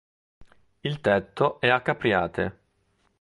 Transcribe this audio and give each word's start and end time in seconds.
Il 0.83 0.99
tetto 0.99 1.59
è 1.59 1.67
a 1.67 1.81
capriate. 1.83 2.57